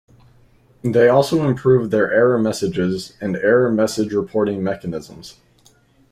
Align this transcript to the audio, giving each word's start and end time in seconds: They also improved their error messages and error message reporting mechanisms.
They 0.83 1.09
also 1.09 1.47
improved 1.47 1.91
their 1.91 2.11
error 2.11 2.39
messages 2.39 3.15
and 3.21 3.35
error 3.35 3.71
message 3.71 4.13
reporting 4.13 4.63
mechanisms. 4.63 5.37